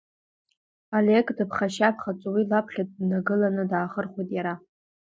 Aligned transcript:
Олег 0.97 1.27
дыԥхашьа-ԥхаҵо 1.37 2.27
уи 2.33 2.43
лаԥхьа 2.49 2.83
днагыланы 2.89 3.63
даахырхәеит 3.71 4.29
иара. 4.37 4.53